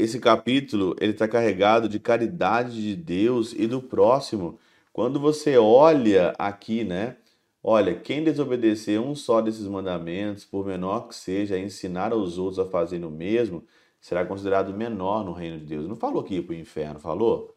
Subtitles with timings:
[0.00, 4.58] esse capítulo ele está carregado de caridade de Deus e do próximo.
[4.92, 7.16] Quando você olha aqui, né?
[7.62, 12.64] Olha, quem desobedecer um só desses mandamentos, por menor que seja, ensinar aos outros a
[12.64, 13.62] fazerem o mesmo,
[14.00, 15.86] será considerado menor no reino de Deus.
[15.86, 17.54] Não falou que ia para o inferno, falou?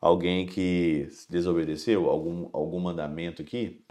[0.00, 3.84] Alguém que desobedeceu algum, algum mandamento aqui?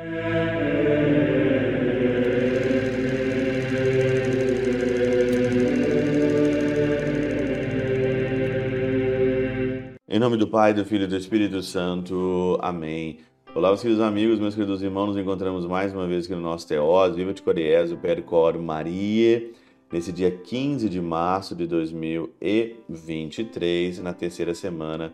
[10.14, 12.60] Em nome do Pai, do Filho e do Espírito Santo.
[12.62, 13.20] Amém.
[13.56, 16.68] Olá, meus queridos amigos, meus queridos irmãos, nos encontramos mais uma vez aqui no nosso
[16.68, 19.50] Teós, Viva de Coriésio, Percor Maria,
[19.90, 25.14] nesse dia 15 de março de 2023, na terceira semana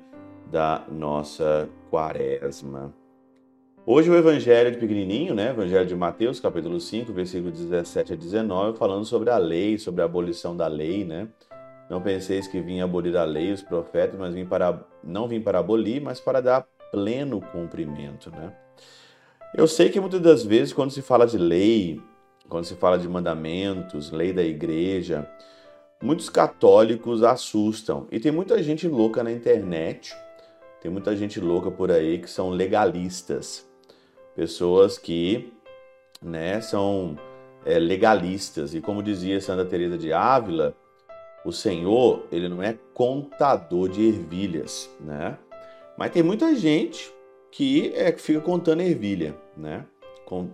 [0.49, 2.91] da nossa quaresma.
[3.85, 5.51] Hoje o evangelho de pequenininho, né?
[5.51, 10.05] Evangelho de Mateus, capítulo 5, versículo 17 a 19, falando sobre a lei, sobre a
[10.05, 11.27] abolição da lei, né?
[11.89, 15.59] Não penseis que vim abolir a lei, os profetas, mas vim para não vim para
[15.59, 18.53] abolir, mas para dar pleno cumprimento, né?
[19.55, 22.01] Eu sei que muitas das vezes quando se fala de lei,
[22.49, 25.27] quando se fala de mandamentos, lei da igreja,
[26.01, 28.07] muitos católicos assustam.
[28.11, 30.13] E tem muita gente louca na internet,
[30.81, 33.67] tem muita gente louca por aí que são legalistas.
[34.35, 35.51] Pessoas que
[36.21, 37.17] né, são
[37.65, 38.75] é, legalistas.
[38.75, 40.75] E como dizia Santa Teresa de Ávila,
[41.47, 45.37] o Senhor, ele não é contador de ervilhas, né?
[45.97, 47.09] Mas tem muita gente
[47.49, 49.85] que é que fica contando ervilha, né?
[50.25, 50.49] Com,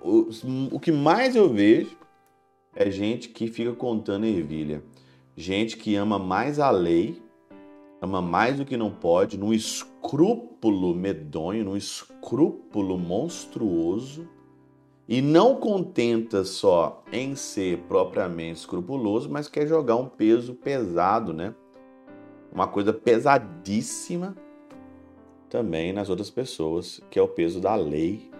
[0.00, 0.30] o,
[0.72, 1.94] o que mais eu vejo
[2.74, 4.82] é gente que fica contando ervilha.
[5.36, 7.20] Gente que ama mais a lei,
[8.00, 14.26] ama mais do que não pode, num escrúpulo medonho, num escrúpulo monstruoso,
[15.10, 21.52] e não contenta só em ser propriamente escrupuloso, mas quer jogar um peso pesado, né?
[22.52, 24.36] Uma coisa pesadíssima
[25.48, 28.30] também nas outras pessoas, que é o peso da lei,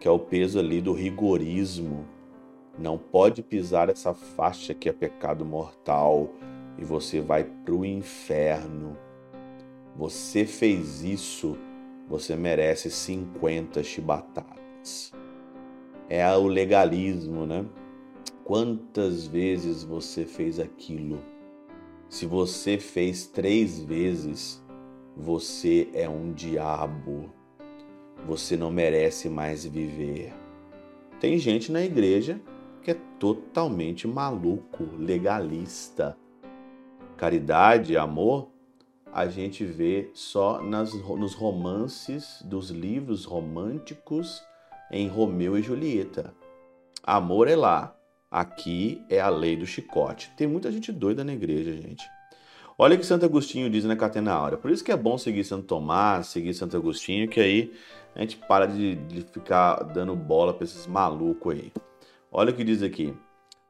[0.00, 2.06] que é o peso ali do rigorismo.
[2.78, 6.30] Não pode pisar essa faixa que é pecado mortal
[6.78, 8.96] e você vai para o inferno.
[9.94, 11.58] Você fez isso,
[12.08, 15.12] você merece 50 chibatadas
[16.08, 17.64] é o legalismo, né?
[18.44, 21.22] Quantas vezes você fez aquilo?
[22.08, 24.64] Se você fez três vezes,
[25.14, 27.30] você é um diabo.
[28.26, 30.32] Você não merece mais viver.
[31.20, 32.40] Tem gente na igreja
[32.82, 36.16] que é totalmente maluco, legalista.
[37.18, 38.48] Caridade, amor,
[39.12, 44.42] a gente vê só nas, nos romances dos livros românticos
[44.90, 46.34] em Romeu e Julieta.
[47.02, 47.96] Amor é lá,
[48.30, 50.30] aqui é a lei do chicote.
[50.36, 52.08] Tem muita gente doida na igreja, gente.
[52.76, 54.56] Olha o que Santo Agostinho diz na Catena Áurea.
[54.56, 57.72] Por isso que é bom seguir Santo Tomás, seguir Santo Agostinho, que aí
[58.14, 61.72] a gente para de, de ficar dando bola para esses malucos aí.
[62.30, 63.12] Olha o que diz aqui.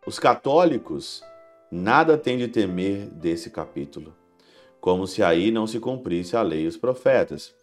[0.07, 1.23] Os católicos
[1.71, 4.15] nada têm de temer desse capítulo,
[4.81, 7.55] como se aí não se cumprisse a lei e os profetas,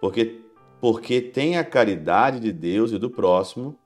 [0.00, 0.40] porque
[0.80, 3.78] porque tem a caridade de Deus e do próximo,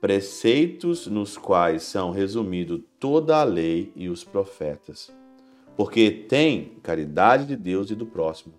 [0.00, 5.14] preceitos nos quais são resumidos toda a lei e os profetas.
[5.76, 8.54] Porque tem caridade de Deus e do próximo.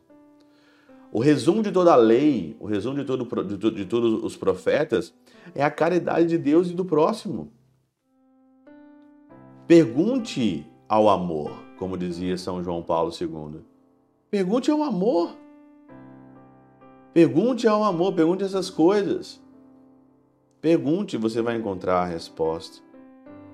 [1.11, 5.13] O resumo de toda a lei, o resumo de, todo, de, de todos os profetas
[5.55, 7.51] é a caridade de Deus e do próximo.
[9.65, 13.61] Pergunte ao amor, como dizia São João Paulo II.
[14.29, 15.35] Pergunte ao amor.
[17.17, 19.41] Pergunte ao amor, pergunte essas coisas.
[20.61, 22.77] Pergunte, você vai encontrar a resposta.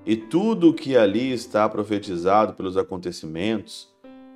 [0.04, 3.88] E tudo o que ali está profetizado pelos acontecimentos,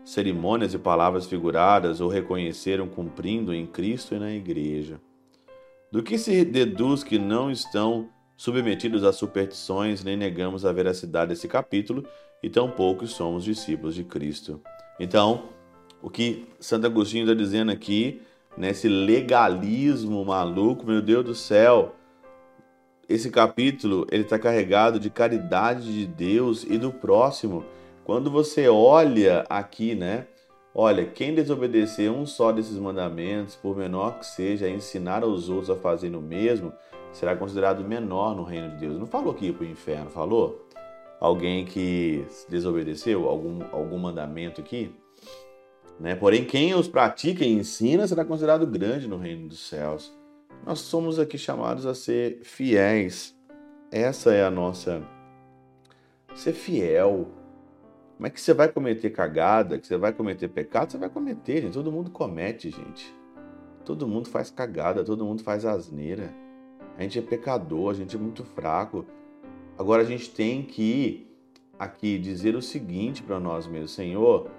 [0.02, 4.98] cerimônias e palavras figuradas ou reconheceram cumprindo em Cristo e na Igreja.
[5.92, 11.46] Do que se deduz que não estão submetidos a superstições, nem negamos a veracidade desse
[11.46, 12.02] capítulo,
[12.42, 14.58] e tampouco somos discípulos de Cristo.
[14.98, 15.50] Então,
[16.00, 18.22] o que Santo Agostinho está dizendo aqui
[18.58, 21.94] nesse legalismo maluco, meu Deus do céu.
[23.08, 27.64] Esse capítulo ele está carregado de caridade de Deus e do próximo.
[28.04, 30.26] Quando você olha aqui, né?
[30.74, 35.76] Olha, quem desobedecer um só desses mandamentos, por menor que seja, ensinar aos outros a
[35.76, 36.72] fazer o mesmo,
[37.12, 38.98] será considerado menor no reino de Deus.
[38.98, 40.66] Não falou que ia para o inferno, falou?
[41.20, 44.94] Alguém que desobedeceu algum, algum mandamento aqui?
[46.00, 46.14] Né?
[46.14, 50.16] Porém, quem os pratica e ensina será considerado grande no reino dos céus.
[50.64, 53.36] Nós somos aqui chamados a ser fiéis.
[53.90, 55.02] Essa é a nossa.
[56.34, 57.28] Ser fiel.
[58.16, 60.92] Como é que você vai cometer cagada, que você vai cometer pecado?
[60.92, 61.72] Você vai cometer, gente.
[61.72, 63.14] Todo mundo comete, gente.
[63.84, 66.34] Todo mundo faz cagada, todo mundo faz asneira.
[66.96, 69.06] A gente é pecador, a gente é muito fraco.
[69.78, 71.28] Agora a gente tem que
[71.78, 74.50] aqui dizer o seguinte para nós mesmos: Senhor,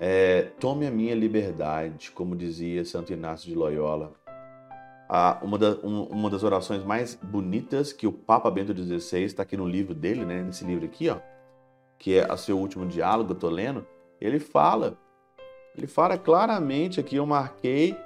[0.00, 4.12] é, tome a minha liberdade, como dizia Santo Inácio de Loyola.
[5.08, 9.42] Ah, uma, da, um, uma das orações mais bonitas que o Papa Bento XVI está
[9.42, 11.16] aqui no livro dele, né, nesse livro aqui, ó,
[11.98, 13.86] que é o seu último diálogo, tô lendo,
[14.20, 14.98] ele fala,
[15.76, 17.96] ele fala claramente aqui, eu marquei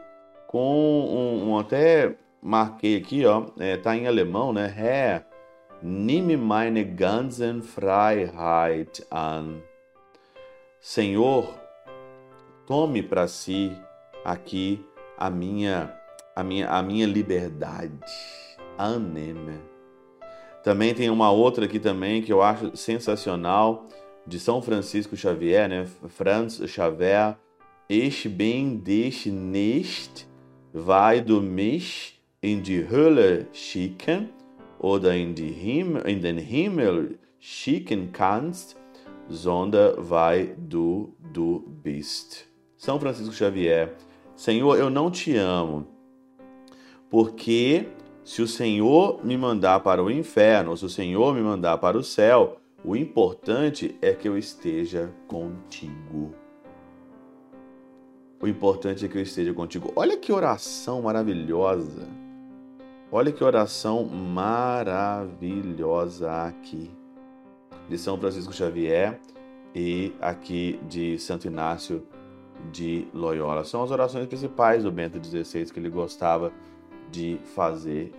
[0.46, 5.26] com um, um até marquei aqui, ó, é, tá em alemão, né, Herr,
[5.82, 9.60] nimm meine ganzen Freiheit an.
[10.80, 11.61] Senhor,
[12.66, 13.72] tome para si
[14.24, 14.84] aqui
[15.18, 15.98] a minha
[16.34, 17.98] a minha, a minha liberdade.
[18.78, 19.60] Aneme.
[20.64, 23.86] Também tem uma outra aqui também que eu acho sensacional,
[24.26, 25.86] de São Francisco Xavier, né?
[26.08, 27.36] Franz Xavier.
[27.88, 30.26] Ich bin dich nicht,
[30.72, 34.30] vai du mich in die Hölle schicken
[34.78, 38.76] oder in, die Himmel, in den Himmel schicken kannst,
[39.28, 42.51] sondern vai du du bist.
[42.82, 43.94] São Francisco Xavier.
[44.34, 45.86] Senhor, eu não te amo
[47.08, 47.86] porque
[48.24, 51.96] se o Senhor me mandar para o inferno, ou se o Senhor me mandar para
[51.96, 56.34] o céu, o importante é que eu esteja contigo.
[58.40, 59.92] O importante é que eu esteja contigo.
[59.94, 62.08] Olha que oração maravilhosa.
[63.12, 66.90] Olha que oração maravilhosa aqui.
[67.88, 69.20] De São Francisco Xavier
[69.72, 72.04] e aqui de Santo Inácio
[72.70, 73.64] de Loyola.
[73.64, 76.52] São as orações principais do Bento XVI que ele gostava
[77.10, 78.12] de fazer.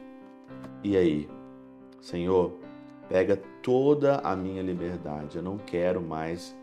[0.83, 1.29] E aí,
[2.01, 2.53] Senhor,
[3.07, 5.37] pega toda a minha liberdade.
[5.37, 6.55] Eu não quero mais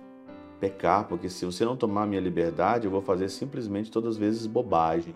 [0.60, 4.16] pecar, porque se você não tomar a minha liberdade, eu vou fazer simplesmente todas as
[4.18, 5.14] vezes bobagem.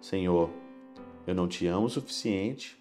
[0.00, 0.50] Senhor,
[1.26, 2.78] eu não te amo o suficiente.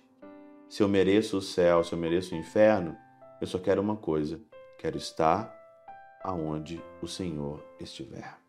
[0.68, 2.96] Se eu mereço o céu, se eu mereço o inferno,
[3.42, 4.40] eu só quero uma coisa:
[4.78, 5.56] quero estar
[6.24, 8.49] aonde o Senhor estiver.